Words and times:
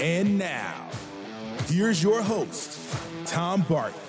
And 0.00 0.38
now, 0.38 0.88
here's 1.66 2.02
your 2.02 2.22
host, 2.22 2.78
Tom 3.26 3.62
Barton. 3.62 4.00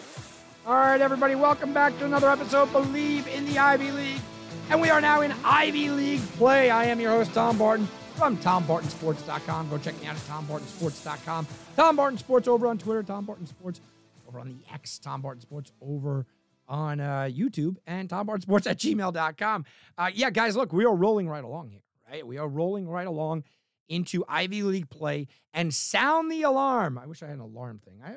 All 0.65 0.75
right, 0.75 1.01
everybody, 1.01 1.35
welcome 1.35 1.73
back 1.73 1.97
to 1.99 2.05
another 2.05 2.29
episode 2.29 2.69
Bleav 2.69 3.27
in 3.27 3.45
the 3.45 3.57
Ivy 3.57 3.91
League. 3.91 4.21
And 4.69 4.79
we 4.79 4.89
are 4.89 5.01
now 5.01 5.21
in 5.21 5.33
Ivy 5.43 5.89
League 5.89 6.21
play. 6.33 6.69
I 6.69 6.85
am 6.85 6.99
your 6.99 7.11
host, 7.11 7.33
Tom 7.33 7.57
Barton 7.57 7.87
from 8.19 8.37
TomBartonSports.com. 8.37 9.69
Go 9.69 9.77
check 9.77 9.99
me 10.01 10.07
out 10.07 10.15
at 10.15 10.21
TomBartonSports.com. 10.23 11.47
Tom 11.75 11.95
Barton 11.95 12.19
Sports 12.19 12.47
over 12.47 12.67
on 12.67 12.77
Twitter, 12.77 13.01
Tom 13.01 13.25
Barton 13.25 13.47
Sports 13.47 13.81
over 14.27 14.39
on 14.39 14.47
the 14.47 14.73
X, 14.73 14.99
Tom 14.99 15.21
Barton 15.21 15.41
Sports 15.41 15.71
over 15.81 16.25
on 16.67 16.99
uh, 16.99 17.29
YouTube, 17.31 17.77
and 17.87 18.09
Tom 18.09 18.27
Barton 18.27 18.41
Sports 18.41 18.67
at 18.67 18.77
gmail.com. 18.77 19.65
Uh, 19.97 20.09
yeah, 20.13 20.29
guys, 20.29 20.55
look, 20.55 20.71
we 20.71 20.85
are 20.85 20.93
rolling 20.93 21.27
right 21.27 21.43
along 21.43 21.69
here, 21.69 21.81
right? 22.11 22.27
We 22.27 22.37
are 22.37 22.47
rolling 22.47 22.87
right 22.87 23.07
along 23.07 23.43
into 23.89 24.23
Ivy 24.29 24.63
League 24.63 24.89
play 24.89 25.27
and 25.53 25.73
sound 25.73 26.31
the 26.31 26.43
alarm. 26.43 26.97
I 26.97 27.07
wish 27.07 27.21
I 27.21 27.25
had 27.25 27.35
an 27.35 27.41
alarm 27.41 27.79
thing. 27.79 27.99
I, 28.05 28.15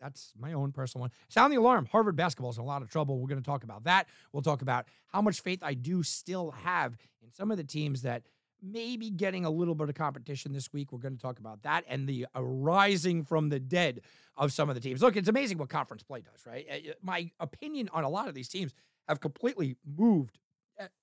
that's 0.00 0.32
my 0.38 0.54
own 0.54 0.72
personal 0.72 1.02
one. 1.02 1.10
Sound 1.28 1.52
the 1.52 1.58
alarm. 1.58 1.86
Harvard 1.86 2.16
basketball 2.16 2.50
is 2.50 2.56
in 2.56 2.64
a 2.64 2.66
lot 2.66 2.82
of 2.82 2.90
trouble. 2.90 3.18
We're 3.18 3.28
going 3.28 3.42
to 3.42 3.46
talk 3.46 3.64
about 3.64 3.84
that. 3.84 4.08
We'll 4.32 4.42
talk 4.42 4.62
about 4.62 4.86
how 5.08 5.20
much 5.20 5.42
faith 5.42 5.60
I 5.62 5.74
do 5.74 6.02
still 6.02 6.52
have 6.52 6.96
in 7.22 7.30
some 7.32 7.50
of 7.50 7.58
the 7.58 7.64
teams 7.64 8.02
that 8.02 8.22
maybe 8.62 9.10
getting 9.10 9.44
a 9.44 9.50
little 9.50 9.74
bit 9.74 9.88
of 9.88 9.94
competition 9.94 10.52
this 10.52 10.72
week. 10.72 10.92
We're 10.92 10.98
going 10.98 11.16
to 11.16 11.22
talk 11.22 11.38
about 11.38 11.62
that 11.62 11.84
and 11.88 12.08
the 12.08 12.26
arising 12.34 13.24
from 13.24 13.48
the 13.48 13.60
dead 13.60 14.00
of 14.36 14.52
some 14.52 14.68
of 14.68 14.74
the 14.74 14.80
teams. 14.80 15.02
Look, 15.02 15.16
it's 15.16 15.28
amazing 15.28 15.58
what 15.58 15.68
conference 15.68 16.02
play 16.02 16.20
does, 16.20 16.46
right? 16.46 16.66
Uh, 16.70 16.92
my 17.02 17.30
opinion 17.40 17.90
on 17.92 18.04
a 18.04 18.08
lot 18.08 18.28
of 18.28 18.34
these 18.34 18.48
teams 18.48 18.72
have 19.08 19.20
completely 19.20 19.76
moved, 19.96 20.38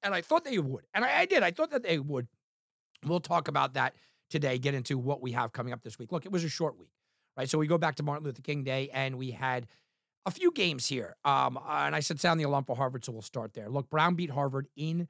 and 0.03 0.13
I 0.13 0.21
thought 0.21 0.43
they 0.43 0.57
would, 0.57 0.85
and 0.93 1.05
I 1.05 1.25
did. 1.25 1.43
I 1.43 1.51
thought 1.51 1.71
that 1.71 1.83
they 1.83 1.99
would. 1.99 2.27
We'll 3.05 3.19
talk 3.19 3.47
about 3.47 3.73
that 3.75 3.95
today. 4.29 4.57
Get 4.57 4.73
into 4.73 4.97
what 4.97 5.21
we 5.21 5.31
have 5.33 5.51
coming 5.51 5.73
up 5.73 5.83
this 5.83 5.99
week. 5.99 6.11
Look, 6.11 6.25
it 6.25 6.31
was 6.31 6.43
a 6.43 6.49
short 6.49 6.77
week, 6.77 6.91
right? 7.35 7.49
So 7.49 7.57
we 7.57 7.67
go 7.67 7.77
back 7.77 7.95
to 7.95 8.03
Martin 8.03 8.25
Luther 8.25 8.41
King 8.41 8.63
Day, 8.63 8.89
and 8.93 9.17
we 9.17 9.31
had 9.31 9.67
a 10.25 10.31
few 10.31 10.51
games 10.51 10.87
here. 10.87 11.15
Um, 11.23 11.57
and 11.67 11.95
I 11.95 12.01
said 12.01 12.19
sound 12.19 12.39
the 12.39 12.43
alarm 12.43 12.65
for 12.65 12.75
Harvard, 12.75 13.05
so 13.05 13.11
we'll 13.11 13.21
start 13.21 13.53
there. 13.53 13.69
Look, 13.69 13.89
Brown 13.89 14.15
beat 14.15 14.29
Harvard 14.29 14.67
in 14.75 15.07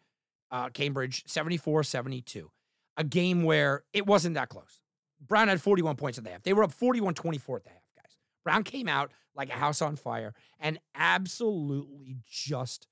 uh, 0.52 0.70
Cambridge 0.70 1.24
74 1.28 1.84
72. 1.84 2.52
A 2.98 3.04
game 3.04 3.44
where 3.44 3.84
it 3.94 4.08
wasn't 4.08 4.36
that 4.36 4.50
close. 4.50 4.82
Brown 5.26 5.48
had 5.48 5.62
41 5.62 5.96
points 5.96 6.18
at 6.18 6.24
the 6.24 6.30
half. 6.30 6.44
They 6.44 6.54
were 6.54 6.64
up 6.64 6.72
41 6.72 7.14
24 7.14 7.58
at 7.58 7.64
the 7.64 7.70
half, 7.70 7.82
guys. 7.96 8.18
Brown 8.44 8.64
came 8.64 8.88
out 8.88 9.12
like 9.36 9.50
a 9.50 9.54
house 9.54 9.82
on 9.82 9.96
fire 9.96 10.34
and 10.60 10.80
absolutely 10.96 12.18
just 12.30 12.88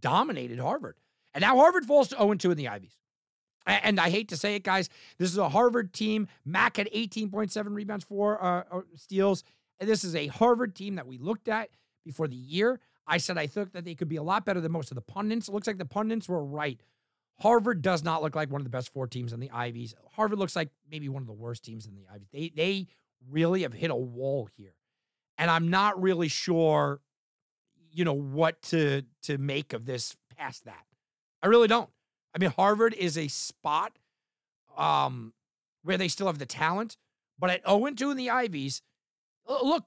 dominated 0.00 0.58
Harvard. 0.58 0.96
And 1.34 1.42
now 1.42 1.56
Harvard 1.56 1.84
falls 1.84 2.08
to 2.08 2.16
0 2.16 2.34
2 2.34 2.50
in 2.50 2.56
the 2.56 2.68
Ivies. 2.68 2.96
And 3.66 4.00
I 4.00 4.10
hate 4.10 4.28
to 4.28 4.36
say 4.36 4.54
it, 4.54 4.64
guys. 4.64 4.88
This 5.18 5.30
is 5.30 5.38
a 5.38 5.48
Harvard 5.48 5.92
team. 5.92 6.28
Mack 6.44 6.78
had 6.78 6.88
18.7 6.94 7.74
rebounds, 7.74 8.04
four 8.04 8.42
uh, 8.42 8.64
uh, 8.70 8.80
steals. 8.96 9.44
And 9.78 9.88
this 9.88 10.04
is 10.04 10.14
a 10.14 10.26
Harvard 10.28 10.74
team 10.74 10.96
that 10.96 11.06
we 11.06 11.18
looked 11.18 11.48
at 11.48 11.70
before 12.04 12.26
the 12.28 12.36
year. 12.36 12.80
I 13.06 13.18
said 13.18 13.38
I 13.38 13.46
thought 13.46 13.72
that 13.72 13.84
they 13.84 13.94
could 13.94 14.08
be 14.08 14.16
a 14.16 14.22
lot 14.22 14.44
better 14.44 14.60
than 14.60 14.72
most 14.72 14.90
of 14.90 14.94
the 14.94 15.02
pundits. 15.02 15.48
It 15.48 15.52
looks 15.52 15.66
like 15.66 15.78
the 15.78 15.84
pundits 15.84 16.28
were 16.28 16.44
right. 16.44 16.80
Harvard 17.40 17.82
does 17.82 18.04
not 18.04 18.22
look 18.22 18.36
like 18.36 18.50
one 18.50 18.60
of 18.60 18.64
the 18.64 18.70
best 18.70 18.92
four 18.92 19.06
teams 19.06 19.32
in 19.32 19.40
the 19.40 19.50
Ivies. 19.50 19.94
Harvard 20.12 20.38
looks 20.38 20.54
like 20.54 20.68
maybe 20.90 21.08
one 21.08 21.22
of 21.22 21.26
the 21.26 21.32
worst 21.32 21.64
teams 21.64 21.86
in 21.86 21.94
the 21.94 22.06
Ivies. 22.12 22.28
They 22.32 22.52
they 22.54 22.86
really 23.30 23.62
have 23.62 23.72
hit 23.72 23.90
a 23.90 23.96
wall 23.96 24.48
here. 24.56 24.74
And 25.38 25.50
I'm 25.50 25.70
not 25.70 26.00
really 26.00 26.28
sure, 26.28 27.00
you 27.90 28.04
know, 28.04 28.12
what 28.12 28.60
to 28.62 29.02
to 29.22 29.38
make 29.38 29.72
of 29.72 29.86
this 29.86 30.16
past 30.36 30.66
that. 30.66 30.84
I 31.42 31.46
really 31.46 31.68
don't. 31.68 31.88
I 32.34 32.38
mean, 32.38 32.50
Harvard 32.50 32.94
is 32.94 33.18
a 33.18 33.28
spot 33.28 33.92
um, 34.76 35.32
where 35.82 35.98
they 35.98 36.08
still 36.08 36.26
have 36.26 36.38
the 36.38 36.46
talent, 36.46 36.96
but 37.38 37.50
at 37.50 37.66
0 37.66 37.90
2 37.90 38.10
in 38.10 38.16
the 38.16 38.30
Ivies, 38.30 38.82
look, 39.48 39.84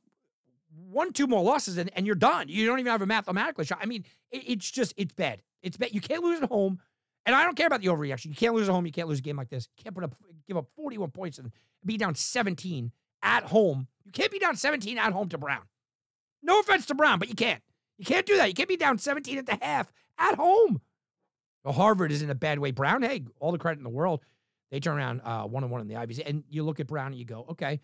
one, 0.89 1.13
two 1.13 1.27
more 1.27 1.43
losses 1.43 1.77
and, 1.77 1.91
and 1.95 2.05
you're 2.05 2.15
done. 2.15 2.49
You 2.49 2.65
don't 2.65 2.79
even 2.79 2.91
have 2.91 3.01
a 3.01 3.05
mathematical 3.05 3.63
shot. 3.63 3.79
I 3.81 3.85
mean, 3.85 4.05
it, 4.31 4.43
it's 4.47 4.69
just, 4.69 4.93
it's 4.97 5.13
bad. 5.13 5.41
It's 5.61 5.77
bad. 5.77 5.93
You 5.93 6.01
can't 6.01 6.23
lose 6.23 6.41
at 6.41 6.49
home. 6.49 6.79
And 7.25 7.35
I 7.35 7.45
don't 7.45 7.55
care 7.55 7.67
about 7.67 7.81
the 7.81 7.87
overreaction. 7.87 8.25
You 8.25 8.35
can't 8.35 8.53
lose 8.53 8.67
at 8.67 8.73
home. 8.73 8.85
You 8.85 8.91
can't 8.91 9.07
lose 9.07 9.19
a 9.19 9.21
game 9.21 9.37
like 9.37 9.49
this. 9.49 9.69
You 9.77 9.83
can't 9.83 9.95
put 9.95 10.03
up, 10.03 10.15
give 10.47 10.57
up 10.57 10.67
41 10.75 11.11
points 11.11 11.37
and 11.37 11.51
be 11.85 11.97
down 11.97 12.15
17 12.15 12.91
at 13.21 13.43
home. 13.45 13.87
You 14.03 14.11
can't 14.11 14.31
be 14.31 14.39
down 14.39 14.57
17 14.57 14.97
at 14.97 15.13
home 15.13 15.29
to 15.29 15.37
Brown. 15.37 15.61
No 16.41 16.59
offense 16.59 16.85
to 16.87 16.95
Brown, 16.95 17.19
but 17.19 17.29
you 17.29 17.35
can't. 17.35 17.61
You 17.97 18.05
can't 18.05 18.25
do 18.25 18.35
that. 18.37 18.49
You 18.49 18.53
can't 18.53 18.67
be 18.67 18.75
down 18.75 18.97
17 18.97 19.37
at 19.37 19.45
the 19.45 19.57
half 19.61 19.93
at 20.17 20.35
home. 20.35 20.81
Harvard 21.71 22.11
is 22.11 22.21
in 22.21 22.29
a 22.29 22.35
bad 22.35 22.59
way. 22.59 22.71
Brown, 22.71 23.03
hey, 23.03 23.23
all 23.39 23.51
the 23.51 23.57
credit 23.57 23.79
in 23.79 23.83
the 23.83 23.89
world. 23.89 24.21
They 24.71 24.79
turn 24.79 24.97
around 24.97 25.21
uh, 25.23 25.43
one 25.43 25.63
and 25.63 25.71
one 25.71 25.81
in 25.81 25.87
the 25.87 25.95
Ivies, 25.95 26.19
and 26.19 26.43
you 26.49 26.63
look 26.63 26.79
at 26.79 26.87
Brown 26.87 27.07
and 27.07 27.15
you 27.15 27.25
go, 27.25 27.45
okay, 27.51 27.79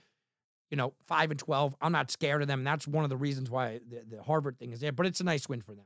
you 0.72 0.78
know, 0.78 0.94
five 1.08 1.30
and 1.32 1.40
twelve. 1.40 1.76
I'm 1.80 1.92
not 1.92 2.12
scared 2.12 2.42
of 2.42 2.48
them. 2.48 2.64
That's 2.64 2.88
one 2.88 3.04
of 3.04 3.10
the 3.10 3.18
reasons 3.18 3.50
why 3.50 3.80
the, 3.88 4.18
the 4.18 4.24
Harvard 4.24 4.58
thing 4.58 4.72
is 4.74 4.80
there. 4.80 4.92
But 4.92 5.06
it's 5.06 5.20
a 5.20 5.24
nice 5.24 5.48
win 5.48 5.62
for 5.62 5.74
them. 5.74 5.86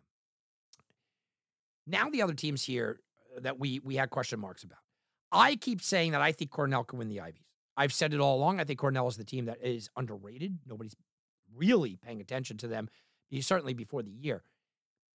Now 1.86 2.10
the 2.10 2.22
other 2.22 2.34
teams 2.34 2.64
here 2.64 3.00
uh, 3.36 3.42
that 3.42 3.60
we 3.60 3.80
we 3.80 3.96
had 3.96 4.10
question 4.10 4.40
marks 4.40 4.64
about. 4.64 4.80
I 5.32 5.56
keep 5.56 5.82
saying 5.82 6.14
that 6.14 6.22
I 6.22 6.32
think 6.32 6.52
Cornell 6.52 6.84
can 6.84 7.00
win 7.00 7.10
the 7.10 7.20
Ivies. 7.20 7.44
I've 7.76 7.94
said 7.94 8.14
it 8.14 8.20
all 8.20 8.38
along. 8.38 8.60
I 8.60 8.64
think 8.64 8.80
Cornell 8.80 9.08
is 9.08 9.18
the 9.18 9.24
team 9.24 9.46
that 9.46 9.58
is 9.62 9.90
underrated. 9.98 10.60
Nobody's 10.66 10.96
really 11.56 11.98
paying 11.98 12.22
attention 12.22 12.58
to 12.58 12.68
them. 12.68 12.88
Certainly 13.42 13.74
before 13.74 14.04
the 14.04 14.12
year. 14.12 14.44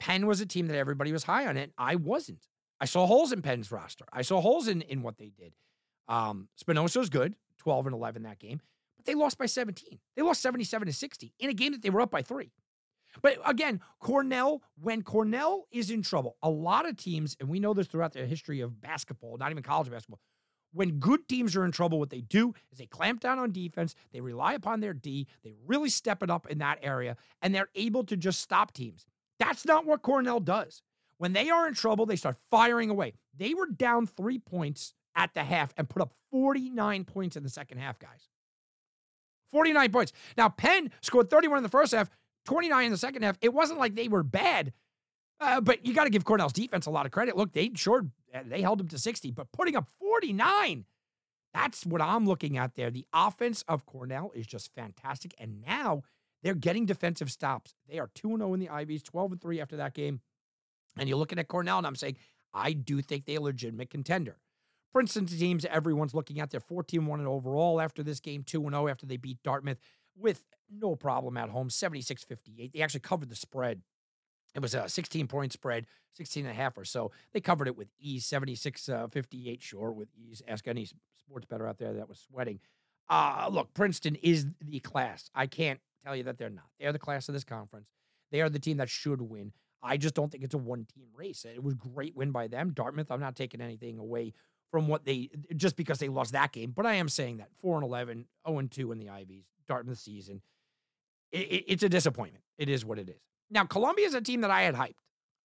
Penn 0.01 0.27
was 0.27 0.41
a 0.41 0.47
team 0.47 0.67
that 0.67 0.77
everybody 0.77 1.13
was 1.13 1.23
high 1.23 1.47
on 1.47 1.57
it. 1.57 1.73
I 1.79 1.95
wasn't. 1.95 2.49
I 2.81 2.85
saw 2.85 3.07
holes 3.07 3.33
in 3.33 3.43
Penn's 3.43 3.73
roster. 3.73 4.05
I 4.13 4.23
saw 4.23 4.41
holes 4.41 4.69
in, 4.69 4.83
in 4.83 5.03
what 5.03 5.19
they 5.19 5.31
did. 5.31 5.55
Um, 6.09 6.49
Spinoza 6.57 7.05
good, 7.11 7.35
12 7.59 7.87
and 7.87 7.95
11 7.95 8.23
that 8.23 8.39
game, 8.39 8.61
but 8.97 9.07
they 9.07 9.15
lost 9.15 9.39
by 9.39 9.47
17. 9.47 9.99
They 10.17 10.23
lost 10.23 10.41
77 10.41 10.87
to 10.87 10.93
60 10.93 11.35
in 11.39 11.51
a 11.51 11.55
game 11.55 11.73
that 11.73 11.83
they 11.83 11.91
were 11.91 12.01
up 12.01 12.11
by 12.11 12.23
three. 12.23 12.53
But 13.23 13.39
again, 13.45 13.81
Cornell, 14.01 14.63
when 14.81 15.03
Cornell 15.03 15.67
is 15.73 15.91
in 15.91 16.03
trouble, 16.03 16.37
a 16.43 16.51
lot 16.51 16.89
of 16.89 16.97
teams, 16.97 17.37
and 17.41 17.49
we 17.49 17.59
know 17.59 17.75
this 17.75 17.87
throughout 17.87 18.13
the 18.13 18.27
history 18.27 18.61
of 18.61 18.81
basketball, 18.81 19.37
not 19.39 19.51
even 19.51 19.63
college 19.63 19.91
basketball, 19.91 20.21
when 20.73 20.99
good 20.99 21.27
teams 21.29 21.57
are 21.57 21.65
in 21.65 21.73
trouble, 21.73 21.99
what 21.99 22.11
they 22.11 22.21
do 22.21 22.53
is 22.71 22.79
they 22.79 22.87
clamp 22.87 23.21
down 23.21 23.39
on 23.39 23.53
defense, 23.53 23.95
they 24.13 24.21
rely 24.21 24.53
upon 24.53 24.81
their 24.81 24.93
D, 24.93 25.27
they 25.43 25.55
really 25.67 25.89
step 25.89 26.23
it 26.23 26.31
up 26.31 26.47
in 26.49 26.59
that 26.59 26.79
area, 26.83 27.17
and 27.41 27.55
they're 27.55 27.71
able 27.75 28.05
to 28.05 28.17
just 28.17 28.41
stop 28.41 28.73
teams. 28.73 29.07
That's 29.39 29.65
not 29.65 29.87
what 29.87 30.03
Cornell 30.03 30.41
does. 30.41 30.83
When 31.19 31.33
they 31.33 31.51
are 31.51 31.67
in 31.67 31.75
trouble, 31.75 32.07
they 32.07 32.17
start 32.17 32.37
firing 32.51 32.91
away. 32.91 33.15
They 33.37 33.55
were 33.55 33.67
down 33.67 34.07
three 34.07 34.39
points 34.39 34.95
at 35.15 35.35
the 35.35 35.45
half 35.45 35.75
and 35.77 35.89
put 35.89 36.01
up 36.01 36.13
49 36.31 37.05
points 37.05 37.37
in 37.37 37.43
the 37.43 37.49
second 37.49 37.79
half, 37.79 37.99
guys. 37.99 38.29
49 39.51 39.91
points. 39.91 40.13
Now, 40.37 40.49
Penn 40.49 40.91
scored 41.01 41.31
31 41.31 41.59
in 41.59 41.63
the 41.63 41.69
first 41.69 41.93
half, 41.93 42.09
29 42.47 42.85
in 42.87 42.93
the 42.93 42.99
second 42.99 43.23
half. 43.23 43.37
It 43.41 43.53
wasn't 43.53 43.81
like 43.81 43.95
they 43.95 44.09
were 44.09 44.23
bad, 44.23 44.73
uh, 45.41 45.61
but 45.61 45.85
you 45.85 45.95
got 45.95 46.05
to 46.05 46.11
give 46.11 46.25
Cornell's 46.25 46.53
defense 46.53 46.87
a 46.87 46.91
lot 46.91 47.07
of 47.07 47.13
credit. 47.13 47.37
Look, 47.37 47.53
they 47.53 47.71
sure 47.75 48.07
uh, 48.35 48.41
they 48.47 48.61
held 48.63 48.79
them 48.79 48.89
to 48.89 48.99
60, 48.99 49.31
but 49.33 49.51
putting 49.53 49.75
up 49.77 49.89
49, 50.01 50.85
that's 51.55 51.87
what 51.87 52.03
I'm 52.03 52.27
looking 52.27 52.59
at 52.59 52.75
there. 52.75 52.91
The 52.91 53.07
offense 53.13 53.65
of 53.69 53.87
Cornell 53.87 54.31
is 54.35 54.47
just 54.47 54.73
fantastic, 54.75 55.35
and 55.39 55.63
now 55.67 56.03
they're 56.43 56.55
getting 56.55 56.87
defensive 56.87 57.31
stops. 57.31 57.75
They 57.89 57.99
are 57.99 58.11
2 58.15 58.37
0 58.37 58.55
in 58.55 58.61
the 58.61 58.69
Ivies, 58.69 59.03
12 59.03 59.33
and 59.33 59.41
3 59.41 59.61
after 59.61 59.77
that 59.77 59.95
game. 59.95 60.21
And 60.99 61.09
you're 61.09 61.19
looking 61.19 61.39
at 61.39 61.49
Cornell, 61.49 61.79
and 61.79 61.87
I'm 61.87 61.97
saying, 61.97 62.17
I 62.53 62.73
do 62.73 63.01
think 63.03 63.25
they're 63.25 63.39
a 63.39 63.43
legitimate 63.43 63.91
contender. 63.91 64.37
Princeton 64.93 65.27
teams 65.27 65.65
everyone's 65.67 66.15
looking 66.15 66.41
at, 66.41 66.51
they're 66.51 66.61
14 66.61 67.07
1 67.07 67.27
overall 67.27 67.81
after 67.81 68.03
this 68.03 68.21
game, 68.21 68.43
2 68.43 68.63
0 68.63 68.89
after 68.89 69.07
they 69.07 69.17
beat 69.17 69.43
Dartmouth 69.43 69.79
with 70.17 70.45
no 70.71 70.97
problem 70.97 71.37
at 71.37 71.51
home, 71.51 71.71
76 71.71 72.25
58. 72.25 72.73
They 72.73 72.81
actually 72.81 73.01
covered 73.01 73.29
the 73.29 73.37
spread. 73.37 73.83
It 74.55 74.61
was 74.61 74.75
a 74.75 74.89
16 74.89 75.27
point 75.29 75.53
spread, 75.53 75.87
16 76.15 76.47
and 76.47 76.53
a 76.53 76.55
half 76.55 76.77
or 76.79 76.85
so. 76.85 77.13
They 77.33 77.41
covered 77.41 77.69
it 77.69 77.77
with 77.77 77.89
ease, 78.01 78.27
76 78.27 78.89
uh, 78.89 79.07
58, 79.09 79.63
sure, 79.63 79.93
with 79.93 80.09
ease. 80.17 80.43
Ask 80.49 80.67
any 80.67 80.89
sports 81.19 81.47
better 81.47 81.67
out 81.67 81.79
there 81.79 81.93
that 81.95 82.09
was 82.09 82.19
sweating. 82.19 82.61
Uh, 83.09 83.49
look, 83.51 83.73
Princeton 83.75 84.17
is 84.17 84.47
the 84.61 84.81
class. 84.81 85.31
I 85.35 85.47
can't 85.47 85.81
tell 86.05 86.17
you 86.17 86.25
that 86.25 86.39
they're 86.39 86.51
not. 86.51 86.65
They're 86.81 86.93
the 86.93 86.99
class 86.99 87.29
of 87.29 87.35
this 87.35 87.45
conference. 87.45 87.89
They 88.31 88.41
are 88.41 88.51
the 88.51 88.59
team 88.59 88.79
that 88.79 88.91
should 88.91 89.23
win. 89.23 89.53
I 89.83 89.97
just 89.97 90.15
don't 90.15 90.31
think 90.31 90.45
it's 90.45 90.55
a 90.55 90.59
one 90.59 90.87
team 90.93 91.07
race. 91.15 91.45
It 91.45 91.63
was 91.63 91.75
great 91.75 92.17
win 92.17 92.33
by 92.33 92.49
them. 92.49 92.71
Dartmouth, 92.71 93.11
I'm 93.11 93.21
not 93.21 93.37
taking 93.37 93.61
anything 93.61 93.99
away 93.99 94.33
from 94.71 94.89
what 94.89 95.05
they 95.05 95.31
just 95.57 95.77
because 95.77 95.99
they 95.99 96.09
lost 96.09 96.33
that 96.33 96.53
game. 96.53 96.73
But 96.75 96.87
I 96.87 96.95
am 96.95 97.09
saying 97.09 97.39
that 97.39 97.49
4 97.61 97.77
and 97.77 97.85
11, 97.85 98.27
0 98.47 98.59
and 98.59 98.71
2 98.71 98.93
in 98.93 98.99
the 98.99 99.09
Ivies, 99.09 99.45
the 99.69 99.97
season. 99.97 100.43
It, 101.31 101.53
it, 101.53 101.65
it's 101.69 101.83
a 101.83 101.89
disappointment. 101.89 102.45
It 102.59 102.69
is 102.69 102.85
what 102.85 102.99
it 102.99 103.09
is. 103.09 103.21
Now, 103.51 103.65
Columbia 103.65 104.07
is 104.07 104.15
a 104.15 104.21
team 104.21 104.41
that 104.43 104.51
I 104.51 104.63
had 104.63 104.75
hyped. 104.75 104.97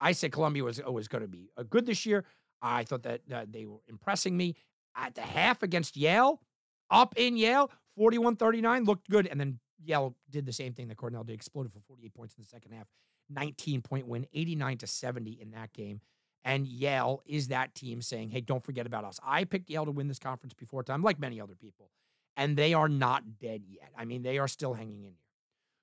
I 0.01 0.11
said 0.11 0.31
Columbia 0.31 0.63
was 0.63 0.79
always 0.79 1.07
going 1.07 1.21
to 1.21 1.27
be 1.27 1.49
a 1.55 1.63
good 1.63 1.85
this 1.85 2.05
year. 2.05 2.25
I 2.61 2.83
thought 2.83 3.03
that 3.03 3.21
uh, 3.33 3.45
they 3.49 3.65
were 3.65 3.79
impressing 3.87 4.35
me 4.35 4.55
at 4.95 5.15
the 5.15 5.21
half 5.21 5.63
against 5.63 5.97
Yale, 5.97 6.41
up 6.89 7.13
in 7.17 7.37
Yale, 7.37 7.71
41 7.97 8.35
39, 8.35 8.83
looked 8.85 9.09
good. 9.09 9.27
And 9.27 9.39
then 9.39 9.59
Yale 9.85 10.15
did 10.29 10.45
the 10.45 10.53
same 10.53 10.73
thing 10.73 10.87
that 10.87 10.97
Cornell 10.97 11.23
did, 11.23 11.33
exploded 11.33 11.71
for 11.71 11.79
48 11.79 12.13
points 12.13 12.35
in 12.35 12.43
the 12.43 12.47
second 12.47 12.73
half, 12.73 12.87
19 13.29 13.81
point 13.81 14.07
win, 14.07 14.25
89 14.33 14.77
to 14.79 14.87
70 14.87 15.31
in 15.41 15.51
that 15.51 15.73
game. 15.73 16.01
And 16.45 16.67
Yale 16.67 17.21
is 17.25 17.47
that 17.49 17.73
team 17.73 18.01
saying, 18.01 18.31
hey, 18.31 18.41
don't 18.41 18.63
forget 18.63 18.85
about 18.85 19.05
us. 19.05 19.19
I 19.23 19.45
picked 19.45 19.69
Yale 19.69 19.85
to 19.85 19.91
win 19.91 20.07
this 20.07 20.19
conference 20.19 20.53
before 20.53 20.83
time, 20.83 21.01
like 21.01 21.19
many 21.19 21.39
other 21.39 21.55
people. 21.55 21.89
And 22.35 22.57
they 22.57 22.73
are 22.73 22.89
not 22.89 23.39
dead 23.39 23.63
yet. 23.67 23.91
I 23.97 24.05
mean, 24.05 24.23
they 24.23 24.39
are 24.39 24.47
still 24.47 24.73
hanging 24.73 25.03
in 25.03 25.11
here. 25.11 25.17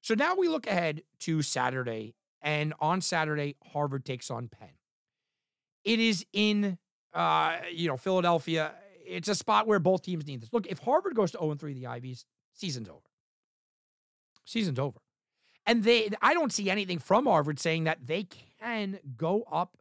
So 0.03 0.15
now 0.15 0.35
we 0.35 0.49
look 0.49 0.67
ahead 0.67 1.03
to 1.21 1.43
Saturday. 1.43 2.15
And 2.43 2.75
on 2.81 3.01
Saturday, 3.01 3.57
Harvard 3.73 4.05
takes 4.05 4.31
on 4.31 4.49
Penn. 4.49 4.71
It 5.85 5.99
is 6.01 6.27
in 6.33 6.79
uh, 7.13 7.57
you 7.73 7.89
know, 7.89 7.97
Philadelphia. 7.97 8.73
It's 9.07 9.29
a 9.29 9.35
spot 9.35 9.67
where 9.67 9.79
both 9.79 10.03
teams 10.03 10.27
need 10.27 10.41
this. 10.41 10.53
Look, 10.53 10.67
if 10.67 10.79
Harvard 10.79 11.15
goes 11.15 11.33
to 11.33 11.39
0 11.39 11.55
3 11.55 11.75
the 11.75 11.87
Ivies, 11.87 12.25
season's 12.53 12.89
over. 12.89 13.10
Season's 14.45 14.79
over. 14.79 15.01
And 15.67 15.85
they 15.85 16.11
I 16.23 16.35
don't 16.35 16.53
see 16.53 16.71
anything 16.71 16.99
from 16.99 17.27
Harvard 17.27 17.61
saying 17.61 17.85
that 17.85 18.07
they 18.07 18.27
can 18.61 18.99
go 19.17 19.45
up 19.51 19.77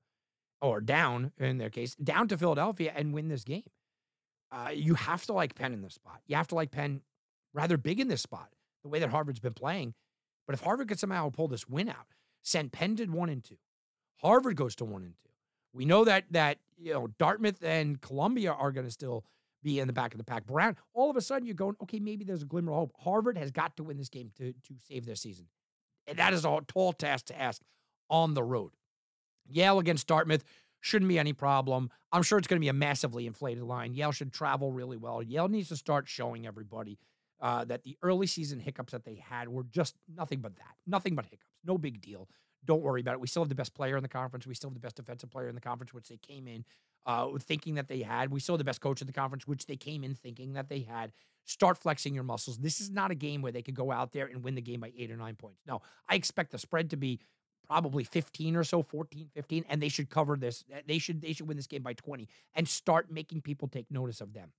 or 0.62 0.82
down 0.82 1.32
in 1.38 1.58
their 1.58 1.70
case, 1.70 1.96
down 1.96 2.28
to 2.28 2.38
Philadelphia 2.38 2.92
and 2.96 3.14
win 3.14 3.30
this 3.30 3.44
game. 3.44 3.70
Uh, 4.52 4.70
you 4.74 4.96
have 4.96 5.26
to 5.26 5.34
like 5.34 5.56
Penn 5.56 5.74
in 5.74 5.82
this 5.82 5.94
spot. 5.94 6.22
You 6.28 6.36
have 6.36 6.48
to 6.48 6.56
like 6.56 6.72
Penn 6.72 7.02
rather 7.54 7.78
big 7.78 8.00
in 8.00 8.08
this 8.08 8.22
spot, 8.22 8.50
the 8.84 8.90
way 8.90 9.00
that 9.00 9.10
Harvard's 9.10 9.40
been 9.40 9.54
playing. 9.54 9.94
But 10.48 10.54
if 10.56 10.62
Harvard 10.62 10.88
could 10.88 11.00
somehow 11.00 11.30
pull 11.30 11.48
this 11.48 11.68
win 11.68 11.88
out, 11.90 12.08
send 12.42 12.72
Penn 12.72 12.96
to 12.98 13.06
one 13.06 13.30
and 13.30 13.44
two, 13.44 13.58
Harvard 14.22 14.56
goes 14.56 14.76
to 14.78 14.86
one 14.86 15.04
and 15.04 15.14
two. 15.24 15.30
We 15.74 15.86
know 15.86 16.04
that 16.04 16.26
that 16.32 16.58
you 16.78 16.94
know 16.94 17.08
Dartmouth 17.20 17.64
and 17.64 18.02
Columbia 18.02 18.52
are 18.52 18.72
going 18.72 18.88
to 18.88 18.92
still 18.92 19.24
be 19.64 19.80
in 19.80 19.88
the 19.88 19.94
back 19.94 20.14
of 20.14 20.18
the 20.18 20.24
pack. 20.24 20.46
Brown, 20.46 20.76
all 20.94 21.10
of 21.10 21.18
a 21.18 21.22
sudden 21.22 21.46
you're 21.46 21.56
going, 21.56 21.76
okay, 21.82 22.00
maybe 22.00 22.24
there's 22.24 22.44
a 22.44 22.46
glimmer 22.46 22.72
of 22.72 22.78
hope. 22.78 22.94
Harvard 23.00 23.38
has 23.38 23.52
got 23.52 23.76
to 23.78 23.84
win 23.84 23.98
this 23.98 24.10
game 24.10 24.32
to 24.38 24.54
to 24.54 24.76
save 24.88 25.06
their 25.06 25.16
season, 25.16 25.48
and 26.08 26.18
that 26.18 26.34
is 26.34 26.46
a 26.46 26.60
tall 26.68 26.94
task 26.94 27.26
to 27.26 27.40
ask 27.40 27.62
on 28.10 28.34
the 28.34 28.44
road. 28.44 28.72
Yale 29.48 29.80
against 29.80 30.08
Dartmouth 30.08 30.44
shouldn't 30.82 31.10
be 31.10 31.20
any 31.20 31.34
problem. 31.34 31.90
I'm 32.12 32.24
sure 32.24 32.38
it's 32.38 32.48
going 32.48 32.60
to 32.60 32.64
be 32.64 32.70
a 32.70 32.74
massively 32.74 33.28
inflated 33.28 33.64
line. 33.64 33.94
Yale 33.94 34.12
should 34.12 34.32
travel 34.32 34.72
really 34.72 34.98
well. 34.98 35.22
Yale 35.22 35.48
needs 35.48 35.70
to 35.70 35.76
start 35.76 36.08
showing 36.08 36.48
everybody 36.48 36.98
uh, 37.42 37.66
that 37.66 37.84
the 37.84 37.98
early 38.02 38.28
season 38.28 38.60
hiccups 38.60 38.92
that 38.92 39.06
they 39.06 39.16
had 39.16 39.50
were 39.50 39.64
just 39.64 39.96
nothing 40.16 40.40
but 40.40 40.56
that, 40.58 40.76
nothing 40.88 41.16
but 41.16 41.26
hiccups. 41.26 41.46
No 41.66 41.78
big 41.78 42.02
deal. 42.02 42.28
Don't 42.66 42.82
worry 42.82 43.02
about 43.02 43.14
it. 43.14 43.22
We 43.22 43.28
still 43.28 43.44
have 43.44 43.50
the 43.50 43.56
best 43.56 43.74
player 43.74 43.98
in 43.98 44.04
the 44.04 44.10
conference. 44.10 44.46
We 44.46 44.54
still 44.54 44.70
have 44.70 44.76
the 44.76 44.82
best 44.82 44.98
defensive 44.98 45.30
player 45.30 45.50
in 45.50 45.56
the 45.56 45.62
conference, 45.62 45.94
which 45.94 46.10
they 46.10 46.18
came 46.18 46.48
in 46.48 46.66
uh, 47.06 47.28
thinking 47.40 47.76
that 47.76 47.88
they 47.88 48.02
had. 48.02 48.32
We 48.32 48.40
still 48.40 48.54
have 48.54 48.60
the 48.60 48.66
best 48.66 48.82
coach 48.82 49.02
in 49.02 49.08
the 49.08 49.14
conference, 49.14 49.48
which 49.48 49.66
they 49.66 49.76
came 49.78 50.04
in 50.04 50.16
thinking 50.16 50.54
that 50.54 50.70
they 50.70 50.82
had. 50.82 51.12
Start 51.46 51.78
flexing 51.78 52.14
your 52.14 52.24
muscles. 52.24 52.58
This 52.58 52.80
is 52.80 52.90
not 52.90 53.12
a 53.12 53.16
game 53.16 53.42
where 53.42 53.52
they 53.52 53.62
could 53.62 53.76
go 53.76 53.92
out 53.92 54.12
there 54.12 54.28
and 54.28 54.44
win 54.44 54.56
the 54.56 54.62
game 54.62 54.82
by 54.82 54.92
eight 54.98 55.10
or 55.10 55.18
nine 55.18 55.36
points. 55.36 55.62
No, 55.66 55.82
I 56.08 56.16
expect 56.16 56.52
the 56.52 56.58
spread 56.58 56.92
to 56.92 56.98
be 56.98 57.20
probably 57.70 58.04
15 58.04 58.56
or 58.56 58.64
so 58.64 58.82
14 58.82 59.30
15 59.34 59.66
and 59.70 59.80
they 59.80 59.90
should 59.90 60.10
cover 60.10 60.36
this 60.36 60.64
they 60.88 60.98
should 60.98 61.22
they 61.22 61.34
should 61.34 61.48
win 61.48 61.56
this 61.56 61.68
game 61.68 61.84
by 61.84 61.94
20 61.94 62.28
and 62.56 62.68
start 62.68 63.12
making 63.12 63.42
people 63.42 63.68
take 63.68 63.86
notice 63.92 64.22
of 64.22 64.34
them 64.34 64.52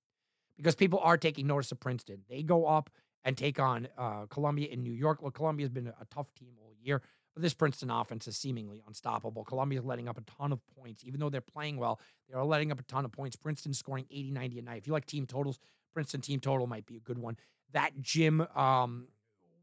because 0.56 0.76
people 0.76 1.00
are 1.02 1.16
taking 1.16 1.44
notice 1.44 1.72
of 1.72 1.80
princeton 1.80 2.20
they 2.28 2.44
go 2.44 2.66
up 2.66 2.88
and 3.24 3.36
take 3.36 3.58
on 3.58 3.88
uh, 3.98 4.26
columbia 4.26 4.68
in 4.68 4.84
new 4.84 4.92
york 4.92 5.22
well 5.22 5.32
columbia's 5.32 5.70
been 5.70 5.88
a 5.88 6.06
tough 6.14 6.32
team 6.34 6.52
all 6.62 6.72
year 6.80 7.02
but 7.34 7.42
this 7.42 7.54
Princeton 7.54 7.90
offense 7.90 8.26
is 8.26 8.36
seemingly 8.36 8.82
unstoppable. 8.86 9.44
Columbia's 9.44 9.84
letting 9.84 10.08
up 10.08 10.18
a 10.18 10.22
ton 10.22 10.52
of 10.52 10.60
points. 10.76 11.04
Even 11.04 11.20
though 11.20 11.30
they're 11.30 11.40
playing 11.40 11.76
well, 11.76 12.00
they 12.28 12.34
are 12.34 12.44
letting 12.44 12.72
up 12.72 12.80
a 12.80 12.84
ton 12.84 13.04
of 13.04 13.12
points. 13.12 13.36
Princeton 13.36 13.72
scoring 13.72 14.04
80, 14.10 14.30
90 14.32 14.58
a 14.58 14.62
night. 14.62 14.78
If 14.78 14.86
you 14.86 14.92
like 14.92 15.06
team 15.06 15.26
totals, 15.26 15.58
Princeton 15.92 16.20
team 16.20 16.40
total 16.40 16.66
might 16.66 16.86
be 16.86 16.96
a 16.96 17.00
good 17.00 17.18
one. 17.18 17.36
That 17.72 18.00
gym 18.00 18.46
um, 18.56 19.08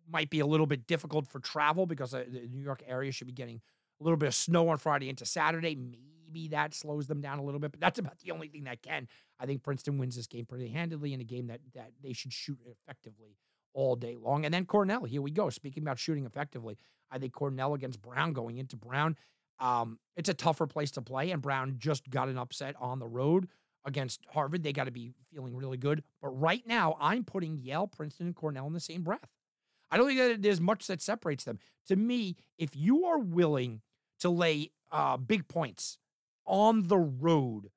might 0.10 0.30
be 0.30 0.40
a 0.40 0.46
little 0.46 0.66
bit 0.66 0.88
difficult 0.88 1.28
for 1.28 1.40
travel 1.40 1.86
because 1.86 2.14
uh, 2.14 2.24
the 2.28 2.48
New 2.48 2.62
York 2.62 2.84
area 2.88 3.12
should 3.12 3.28
be 3.28 3.34
getting 3.34 3.62
a 4.00 4.04
little 4.04 4.18
bit 4.18 4.28
of 4.28 4.36
snow 4.36 4.70
on 4.70 4.78
Friday 4.78 5.10
into 5.10 5.26
Saturday. 5.26 5.76
Maybe 5.76 6.50
that 6.50 6.74
slows 6.74 7.08
them 7.08 7.22
down 7.22 7.40
a 7.40 7.44
little 7.44 7.60
bit, 7.60 7.72
but 7.72 7.80
that's 7.80 8.00
about 8.00 8.20
the 8.20 8.32
only 8.32 8.48
thing 8.48 8.64
that 8.66 8.82
can. 8.82 9.08
I 9.40 9.46
think 9.46 9.64
Princeton 9.64 9.98
wins 9.98 10.16
this 10.16 10.28
game 10.28 10.46
pretty 10.46 10.70
handedly 10.70 11.14
in 11.14 11.22
a 11.22 11.26
game 11.26 11.48
that 11.48 11.60
that 11.74 11.92
they 12.02 12.14
should 12.14 12.34
shoot 12.34 12.60
effectively 12.66 13.36
all 13.74 13.96
day 13.96 14.16
long. 14.16 14.46
And 14.46 14.54
then 14.54 14.66
Cornell, 14.66 15.04
here 15.04 15.22
we 15.22 15.32
go. 15.32 15.50
Speaking 15.50 15.84
about 15.84 16.00
shooting 16.00 16.26
effectively, 16.26 16.78
I 17.12 17.20
think 17.20 17.34
Cornell 17.34 17.74
against 17.74 18.02
Brown 18.02 18.34
going 18.34 18.58
into 18.58 18.76
Brown. 18.76 19.16
Um, 19.60 20.00
it's 20.16 20.30
a 20.30 20.34
tougher 20.34 20.68
place 20.68 20.92
to 20.92 21.02
play, 21.02 21.32
and 21.32 21.42
Brown 21.42 21.76
just 21.78 22.10
got 22.10 22.30
an 22.30 22.38
upset 22.38 22.76
on 22.80 23.00
the 23.00 23.08
road 23.08 23.48
against 23.86 24.22
Harvard. 24.32 24.64
They 24.64 24.74
got 24.74 24.84
to 24.84 24.92
be 24.92 25.14
feeling 25.34 25.56
really 25.56 25.78
good. 25.78 26.04
But 26.22 26.30
right 26.30 26.62
now, 26.68 26.98
I'm 27.00 27.24
putting 27.24 27.58
Yale, 27.58 27.88
Princeton, 27.88 28.28
and 28.28 28.36
Cornell 28.36 28.68
in 28.68 28.74
the 28.74 28.80
same 28.80 29.04
breath. 29.04 29.30
I 29.90 29.98
don't 29.98 30.08
think 30.08 30.20
that 30.20 30.42
there's 30.42 30.60
much 30.60 30.88
that 30.88 31.02
separates 31.02 31.46
them. 31.46 31.60
To 31.88 31.96
me, 31.96 32.36
if 32.58 32.76
you 32.76 33.06
are 33.06 33.20
willing 33.20 33.82
to 34.20 34.30
lay 34.30 34.72
uh, 34.92 35.18
big 35.18 35.48
points 35.48 35.98
on 36.46 36.88
the 36.88 36.98
road 36.98 37.70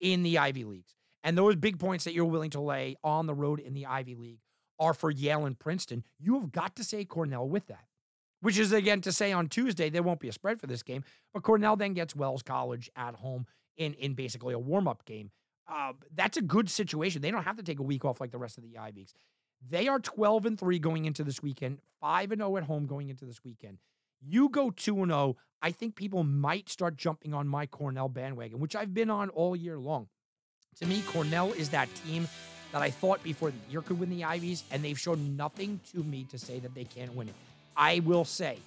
in 0.00 0.22
the 0.22 0.38
Ivy 0.38 0.64
Leagues, 0.64 0.94
and 1.22 1.36
those 1.36 1.56
big 1.56 1.78
points 1.78 2.04
that 2.04 2.14
you're 2.14 2.24
willing 2.24 2.50
to 2.50 2.60
lay 2.60 2.96
on 3.04 3.26
the 3.26 3.34
road 3.34 3.60
in 3.60 3.74
the 3.74 3.86
Ivy 3.86 4.14
League 4.14 4.40
are 4.80 4.94
for 4.94 5.10
Yale 5.10 5.46
and 5.46 5.58
Princeton, 5.58 6.04
you 6.18 6.34
have 6.40 6.50
got 6.50 6.74
to 6.76 6.84
say 6.84 7.04
Cornell 7.04 7.48
with 7.48 7.68
that 7.68 7.84
which 8.40 8.58
is 8.58 8.72
again 8.72 9.00
to 9.02 9.12
say 9.12 9.32
on 9.32 9.48
Tuesday 9.48 9.90
there 9.90 10.02
won't 10.02 10.20
be 10.20 10.28
a 10.28 10.32
spread 10.32 10.60
for 10.60 10.66
this 10.66 10.82
game. 10.82 11.04
But 11.32 11.42
Cornell 11.42 11.76
then 11.76 11.94
gets 11.94 12.16
Wells 12.16 12.42
College 12.42 12.90
at 12.96 13.14
home 13.14 13.46
in 13.76 13.94
in 13.94 14.14
basically 14.14 14.54
a 14.54 14.58
warm 14.58 14.88
up 14.88 15.04
game. 15.04 15.30
Uh, 15.68 15.92
that's 16.14 16.36
a 16.36 16.42
good 16.42 16.68
situation. 16.68 17.22
They 17.22 17.30
don't 17.30 17.44
have 17.44 17.56
to 17.58 17.62
take 17.62 17.78
a 17.78 17.84
week 17.84 18.04
off 18.04 18.20
like 18.20 18.32
the 18.32 18.38
rest 18.38 18.58
of 18.58 18.64
the 18.64 18.76
Ivies. 18.76 19.14
They 19.68 19.88
are 19.88 20.00
12 20.00 20.46
and 20.46 20.58
3 20.58 20.78
going 20.78 21.04
into 21.04 21.22
this 21.22 21.42
weekend, 21.42 21.78
5 22.00 22.32
and 22.32 22.40
0 22.40 22.56
at 22.56 22.64
home 22.64 22.86
going 22.86 23.08
into 23.08 23.24
this 23.24 23.44
weekend. 23.44 23.78
You 24.20 24.48
go 24.48 24.70
2 24.70 25.02
and 25.02 25.12
0, 25.12 25.36
I 25.62 25.70
think 25.70 25.94
people 25.94 26.24
might 26.24 26.68
start 26.68 26.96
jumping 26.96 27.34
on 27.34 27.46
my 27.46 27.66
Cornell 27.66 28.08
bandwagon, 28.08 28.58
which 28.58 28.74
I've 28.74 28.94
been 28.94 29.10
on 29.10 29.28
all 29.28 29.54
year 29.54 29.78
long. 29.78 30.08
To 30.80 30.86
me, 30.86 31.02
Cornell 31.02 31.52
is 31.52 31.68
that 31.68 31.94
team 31.94 32.26
that 32.72 32.82
I 32.82 32.90
thought 32.90 33.22
before 33.22 33.50
the 33.50 33.56
year 33.70 33.82
could 33.82 33.98
win 33.98 34.10
the 34.10 34.24
Ivies, 34.24 34.64
and 34.70 34.84
they've 34.84 34.98
shown 34.98 35.36
nothing 35.36 35.80
to 35.92 36.02
me 36.02 36.24
to 36.30 36.38
say 36.38 36.58
that 36.60 36.74
they 36.74 36.84
can't 36.84 37.14
win 37.14 37.28
it. 37.28 37.34
I 37.76 38.00
will 38.00 38.24
say, 38.24 38.58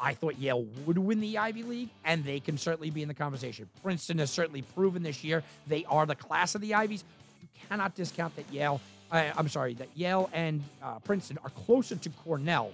I 0.00 0.14
thought 0.14 0.38
Yale 0.38 0.64
would 0.86 0.98
win 0.98 1.20
the 1.20 1.38
Ivy 1.38 1.62
League, 1.62 1.88
and 2.04 2.24
they 2.24 2.40
can 2.40 2.58
certainly 2.58 2.90
be 2.90 3.02
in 3.02 3.08
the 3.08 3.14
conversation. 3.14 3.68
Princeton 3.82 4.18
has 4.18 4.30
certainly 4.30 4.62
proven 4.62 5.02
this 5.02 5.22
year 5.22 5.44
they 5.68 5.84
are 5.84 6.06
the 6.06 6.16
class 6.16 6.54
of 6.54 6.60
the 6.60 6.74
Ivies. 6.74 7.04
You 7.40 7.48
cannot 7.68 7.94
discount 7.94 8.34
that 8.36 8.52
Yale, 8.52 8.80
uh, 9.12 9.30
I'm 9.36 9.48
sorry, 9.48 9.74
that 9.74 9.88
Yale 9.94 10.28
and 10.32 10.62
uh, 10.82 10.98
Princeton 11.00 11.38
are 11.44 11.50
closer 11.50 11.94
to 11.96 12.10
Cornell 12.10 12.72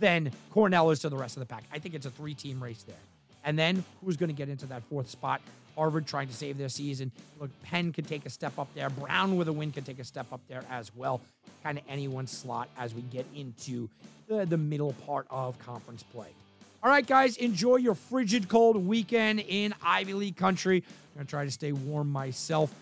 than 0.00 0.32
Cornell 0.50 0.90
is 0.90 1.00
to 1.00 1.10
the 1.10 1.16
rest 1.16 1.36
of 1.36 1.40
the 1.40 1.46
pack. 1.46 1.64
I 1.72 1.78
think 1.78 1.94
it's 1.94 2.06
a 2.06 2.10
three 2.10 2.34
team 2.34 2.62
race 2.62 2.82
there. 2.84 2.96
And 3.44 3.58
then 3.58 3.84
who's 4.04 4.16
going 4.16 4.28
to 4.28 4.34
get 4.34 4.48
into 4.48 4.66
that 4.66 4.82
fourth 4.84 5.10
spot? 5.10 5.40
Harvard 5.76 6.06
trying 6.06 6.28
to 6.28 6.34
save 6.34 6.58
their 6.58 6.68
season. 6.68 7.10
Look, 7.40 7.50
Penn 7.62 7.92
could 7.92 8.06
take 8.06 8.26
a 8.26 8.30
step 8.30 8.58
up 8.58 8.68
there. 8.74 8.90
Brown 8.90 9.36
with 9.36 9.48
a 9.48 9.52
win 9.52 9.72
could 9.72 9.86
take 9.86 9.98
a 9.98 10.04
step 10.04 10.26
up 10.32 10.40
there 10.48 10.62
as 10.70 10.94
well. 10.94 11.20
Kind 11.62 11.78
of 11.78 11.84
anyone's 11.88 12.30
slot 12.30 12.68
as 12.78 12.94
we 12.94 13.02
get 13.02 13.26
into 13.34 13.88
the, 14.28 14.44
the 14.44 14.58
middle 14.58 14.92
part 15.06 15.26
of 15.30 15.58
conference 15.58 16.02
play. 16.02 16.28
All 16.82 16.90
right, 16.90 17.06
guys, 17.06 17.36
enjoy 17.36 17.76
your 17.76 17.94
frigid 17.94 18.48
cold 18.48 18.76
weekend 18.76 19.40
in 19.40 19.72
Ivy 19.82 20.14
League 20.14 20.36
country. 20.36 20.82
I'm 20.86 21.14
going 21.14 21.26
to 21.26 21.30
try 21.30 21.44
to 21.44 21.50
stay 21.50 21.72
warm 21.72 22.10
myself. 22.10 22.74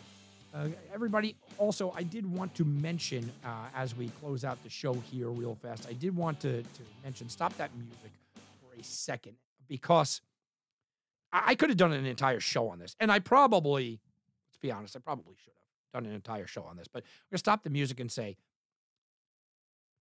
Uh, 0.54 0.68
everybody, 0.92 1.36
also, 1.58 1.92
I 1.94 2.02
did 2.02 2.26
want 2.26 2.54
to 2.56 2.64
mention 2.64 3.30
uh, 3.44 3.66
as 3.76 3.94
we 3.94 4.08
close 4.20 4.44
out 4.44 4.60
the 4.64 4.70
show 4.70 4.94
here 4.94 5.28
real 5.28 5.54
fast, 5.54 5.86
I 5.88 5.92
did 5.92 6.16
want 6.16 6.40
to, 6.40 6.62
to 6.62 6.82
mention 7.04 7.28
stop 7.28 7.56
that 7.58 7.70
music 7.76 8.10
for 8.34 8.80
a 8.80 8.82
second 8.82 9.34
because 9.68 10.22
I, 11.32 11.54
could 11.54 11.68
have 11.68 11.78
done 11.78 11.92
an 11.92 12.06
entire 12.06 12.40
show 12.40 12.68
on 12.68 12.78
this. 12.78 12.96
And 12.98 13.10
I 13.10 13.18
probably, 13.18 14.00
let's 14.48 14.58
be 14.60 14.72
honest, 14.72 14.96
I 14.96 15.00
probably 15.00 15.36
should 15.36 15.52
have 15.54 16.02
done 16.02 16.08
an 16.10 16.14
entire 16.14 16.46
show 16.46 16.62
on 16.62 16.76
this. 16.76 16.88
But 16.88 17.04
we're 17.30 17.36
to 17.36 17.38
stop 17.38 17.62
the 17.62 17.70
music 17.70 18.00
and 18.00 18.10
say 18.10 18.36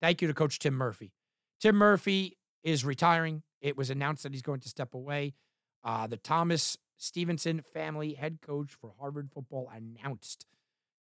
thank 0.02 0.22
you 0.22 0.28
to 0.28 0.34
Coach 0.34 0.60
Tim 0.60 0.74
Murphy. 0.74 1.12
Tim 1.60 1.76
Murphy 1.76 2.38
is 2.64 2.86
retiring. 2.86 3.44
It 3.62 3.78
was 3.78 3.90
announced 3.90 4.24
that 4.24 4.34
he's 4.34 4.42
going 4.42 4.62
to 4.62 4.70
step 4.70 4.94
away. 4.94 5.34
Uh, 5.84 6.08
the 6.08 6.18
Thomas 6.18 6.78
Stephenson 6.98 7.62
family 7.62 8.14
head 8.14 8.40
coach 8.42 8.74
for 8.74 8.94
Harvard 9.00 9.30
football 9.32 9.72
announced 9.74 10.46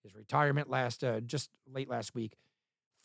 his 0.03 0.15
retirement 0.15 0.69
last 0.69 1.03
uh, 1.03 1.19
just 1.19 1.49
late 1.71 1.89
last 1.89 2.15
week. 2.15 2.35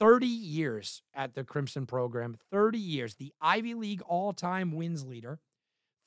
30 0.00 0.26
years 0.26 1.02
at 1.14 1.34
the 1.34 1.44
Crimson 1.44 1.86
program, 1.86 2.36
30 2.50 2.78
years, 2.78 3.14
the 3.14 3.32
Ivy 3.40 3.74
League 3.74 4.02
all-time 4.02 4.72
wins 4.72 5.04
leader. 5.04 5.38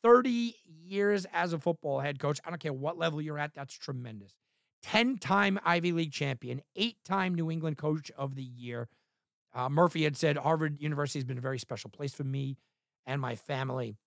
30 0.08 0.56
years 0.86 1.26
as 1.34 1.52
a 1.52 1.60
football 1.60 2.00
head 2.00 2.18
coach. 2.18 2.40
I 2.46 2.50
don't 2.50 2.62
care 2.62 2.72
what 2.72 2.98
level 2.98 3.22
you're 3.22 3.38
at, 3.38 3.54
that's 3.54 3.74
tremendous. 3.74 4.32
10 4.84 5.18
time 5.18 5.60
Ivy 5.66 5.92
League 5.92 6.14
champion, 6.14 6.62
eight 6.78 6.96
time 7.04 7.36
New 7.36 7.52
England 7.52 7.78
Coach 7.78 8.10
of 8.18 8.36
the 8.36 8.44
Year. 8.44 8.88
Uh, 9.54 9.68
Murphy 9.68 10.06
had 10.06 10.16
said 10.16 10.38
Harvard 10.38 10.80
University 10.80 11.20
has 11.20 11.26
been 11.26 11.38
a 11.38 11.42
very 11.42 11.60
special 11.60 11.90
place 11.90 12.14
for 12.14 12.24
me 12.24 12.56
and 13.06 13.20
my 13.20 13.36
family. 13.36 13.98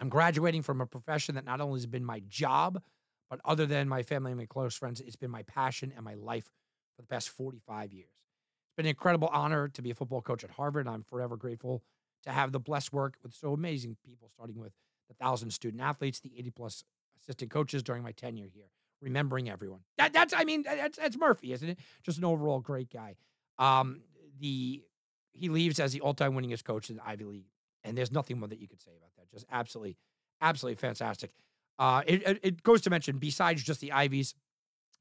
I'm 0.00 0.08
graduating 0.08 0.62
from 0.62 0.80
a 0.80 0.86
profession 0.86 1.34
that 1.34 1.44
not 1.44 1.60
only 1.60 1.78
has 1.80 1.86
been 1.86 2.04
my 2.04 2.22
job, 2.28 2.80
but 3.28 3.38
other 3.44 3.66
than 3.66 3.90
my 3.90 4.02
family 4.02 4.32
and 4.32 4.40
my 4.40 4.46
close 4.46 4.74
friends, 4.74 5.02
it's 5.02 5.16
been 5.16 5.30
my 5.30 5.42
passion 5.42 5.92
and 5.94 6.02
my 6.02 6.14
life 6.14 6.50
for 6.96 7.02
the 7.02 7.08
past 7.08 7.28
45 7.28 7.92
years. 7.92 8.08
It's 8.08 8.76
been 8.78 8.86
an 8.86 8.90
incredible 8.90 9.28
honor 9.30 9.68
to 9.68 9.82
be 9.82 9.90
a 9.90 9.94
football 9.94 10.22
coach 10.22 10.44
at 10.44 10.50
Harvard. 10.52 10.88
I'm 10.88 11.02
forever 11.02 11.36
grateful 11.36 11.82
to 12.22 12.30
have 12.30 12.52
the 12.52 12.60
blessed 12.60 12.94
work 12.94 13.16
with 13.22 13.34
so 13.34 13.52
amazing 13.52 13.98
people, 14.02 14.30
starting 14.32 14.58
with 14.58 14.72
thousand 15.22 15.50
student 15.50 15.82
athletes, 15.82 16.20
the 16.20 16.32
80 16.36 16.50
plus 16.50 16.84
assistant 17.20 17.50
coaches 17.50 17.82
during 17.82 18.02
my 18.02 18.12
tenure 18.12 18.48
here, 18.52 18.66
remembering 19.00 19.48
everyone. 19.48 19.80
That, 19.98 20.12
that's, 20.12 20.34
I 20.34 20.44
mean, 20.44 20.64
that's, 20.64 20.98
that's 20.98 21.16
Murphy, 21.16 21.52
isn't 21.52 21.68
it? 21.68 21.78
Just 22.02 22.18
an 22.18 22.24
overall 22.24 22.60
great 22.60 22.90
guy. 22.90 23.16
Um, 23.58 24.00
the 24.40 24.82
he 25.34 25.48
leaves 25.48 25.80
as 25.80 25.92
the 25.92 26.00
all-time 26.02 26.34
winningest 26.34 26.64
coach 26.64 26.90
in 26.90 26.96
the 26.96 27.08
Ivy 27.08 27.24
League, 27.24 27.46
and 27.84 27.96
there's 27.96 28.12
nothing 28.12 28.38
more 28.38 28.48
that 28.48 28.58
you 28.58 28.68
could 28.68 28.82
say 28.82 28.90
about 28.96 29.10
that. 29.16 29.30
Just 29.30 29.46
absolutely, 29.50 29.96
absolutely 30.42 30.76
fantastic. 30.76 31.30
Uh, 31.78 32.02
it, 32.06 32.40
it, 32.42 32.62
goes 32.62 32.82
to 32.82 32.90
mention, 32.90 33.16
besides 33.16 33.62
just 33.62 33.80
the 33.80 33.92
Ivies, 33.92 34.34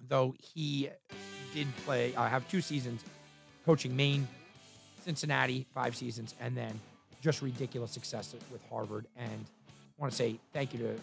though 0.08 0.34
he 0.40 0.90
did 1.54 1.68
play, 1.86 2.16
uh, 2.16 2.28
have 2.28 2.48
two 2.50 2.62
seasons 2.62 3.04
coaching 3.66 3.96
Maine, 3.96 4.28
Cincinnati, 5.04 5.66
five 5.74 5.96
seasons, 5.96 6.34
and 6.40 6.56
then 6.56 6.80
just 7.22 7.42
ridiculous 7.42 7.92
success 7.92 8.34
with 8.52 8.62
Harvard. 8.70 9.06
And 9.18 9.46
want 10.02 10.12
to 10.12 10.18
say 10.18 10.36
thank 10.52 10.74
you 10.74 10.80
to, 10.80 10.96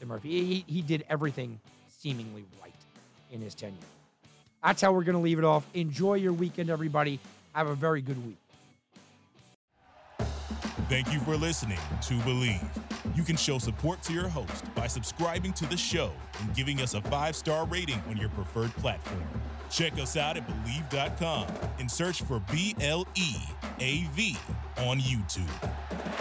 to, 0.00 0.06
Murphy. 0.06 0.28
He, 0.28 0.64
he 0.66 0.82
did 0.82 1.04
everything 1.08 1.60
seemingly 1.88 2.44
right 2.62 2.72
in 3.30 3.40
his 3.40 3.54
tenure. 3.54 3.74
That's 4.64 4.80
how 4.80 4.92
we're 4.92 5.04
going 5.04 5.16
to 5.16 5.22
leave 5.22 5.38
it 5.38 5.44
off. 5.44 5.66
Enjoy 5.74 6.14
your 6.14 6.32
weekend, 6.32 6.70
everybody. 6.70 7.20
Have 7.52 7.68
a 7.68 7.74
very 7.74 8.00
good 8.00 8.24
week. 8.26 8.36
Thank 10.88 11.12
you 11.12 11.18
for 11.20 11.36
listening 11.36 11.78
to 12.02 12.14
Bleav. 12.18 12.64
You 13.16 13.24
can 13.24 13.36
show 13.36 13.58
support 13.58 14.02
to 14.02 14.12
your 14.12 14.28
host 14.28 14.72
by 14.74 14.86
subscribing 14.86 15.52
to 15.54 15.66
the 15.66 15.76
show 15.76 16.12
and 16.40 16.54
giving 16.54 16.80
us 16.80 16.94
a 16.94 17.00
five 17.02 17.34
star 17.34 17.66
rating 17.66 18.00
on 18.08 18.16
your 18.16 18.28
preferred 18.30 18.70
platform. 18.76 19.24
Check 19.68 19.94
us 19.94 20.16
out 20.16 20.36
at 20.36 20.46
Bleav.com 20.46 21.48
and 21.80 21.90
search 21.90 22.22
for 22.22 22.40
B 22.52 22.76
L 22.80 23.06
E 23.16 23.34
A 23.80 24.04
V 24.14 24.36
on 24.78 25.00
YouTube. 25.00 26.15